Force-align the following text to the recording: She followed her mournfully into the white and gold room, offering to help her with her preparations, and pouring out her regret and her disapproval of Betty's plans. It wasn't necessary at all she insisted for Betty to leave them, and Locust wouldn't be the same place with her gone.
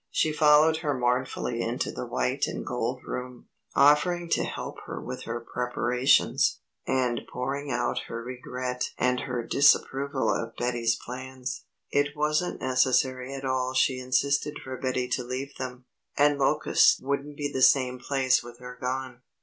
She 0.09 0.33
followed 0.33 0.77
her 0.77 0.97
mournfully 0.97 1.61
into 1.61 1.91
the 1.91 2.07
white 2.07 2.47
and 2.47 2.65
gold 2.65 3.03
room, 3.05 3.49
offering 3.75 4.29
to 4.29 4.43
help 4.43 4.79
her 4.87 4.99
with 4.99 5.25
her 5.25 5.39
preparations, 5.39 6.57
and 6.87 7.21
pouring 7.31 7.69
out 7.71 7.99
her 8.07 8.23
regret 8.23 8.89
and 8.97 9.19
her 9.19 9.43
disapproval 9.45 10.33
of 10.33 10.55
Betty's 10.55 10.95
plans. 11.05 11.65
It 11.91 12.15
wasn't 12.17 12.59
necessary 12.61 13.35
at 13.35 13.45
all 13.45 13.75
she 13.75 13.99
insisted 13.99 14.55
for 14.63 14.75
Betty 14.75 15.07
to 15.09 15.23
leave 15.23 15.53
them, 15.59 15.85
and 16.17 16.39
Locust 16.39 16.99
wouldn't 17.03 17.37
be 17.37 17.53
the 17.53 17.61
same 17.61 17.99
place 17.99 18.41
with 18.41 18.57
her 18.57 18.79
gone. 18.81 19.21